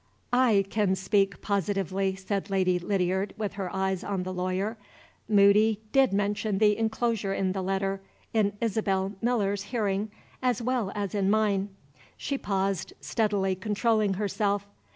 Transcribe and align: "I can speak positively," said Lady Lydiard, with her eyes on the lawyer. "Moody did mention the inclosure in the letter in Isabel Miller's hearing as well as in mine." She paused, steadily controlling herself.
"I 0.33 0.65
can 0.67 0.95
speak 0.95 1.43
positively," 1.43 2.15
said 2.15 2.49
Lady 2.49 2.79
Lydiard, 2.79 3.35
with 3.37 3.53
her 3.53 3.71
eyes 3.71 4.03
on 4.03 4.23
the 4.23 4.33
lawyer. 4.33 4.75
"Moody 5.29 5.79
did 5.91 6.11
mention 6.11 6.57
the 6.57 6.75
inclosure 6.75 7.35
in 7.35 7.51
the 7.51 7.61
letter 7.61 8.01
in 8.33 8.53
Isabel 8.59 9.13
Miller's 9.21 9.65
hearing 9.65 10.09
as 10.41 10.59
well 10.59 10.91
as 10.95 11.13
in 11.13 11.29
mine." 11.29 11.69
She 12.17 12.35
paused, 12.39 12.93
steadily 12.99 13.53
controlling 13.55 14.15
herself. 14.15 14.65